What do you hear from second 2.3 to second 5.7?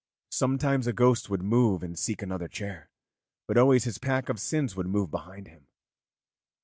chair, but always his pack of sins would move behind him.